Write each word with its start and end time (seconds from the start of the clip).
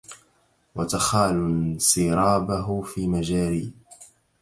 وتخالُ 0.75 1.35
انْسرابهُ 1.45 2.81
في 2.81 3.01
مجاري 3.13 3.67